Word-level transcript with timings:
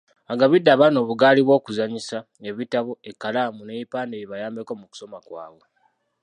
Agabidde 0.33 0.69
abaana 0.73 0.97
obugaali 1.03 1.41
bw’okuzannyisa, 1.43 2.17
ebitabo, 2.49 2.91
ekkalaamu 3.09 3.61
n’ebipande 3.63 4.15
bibayambeko 4.17 4.71
mu 4.79 4.85
kusoma 4.91 5.17
kwabwe. 5.25 5.65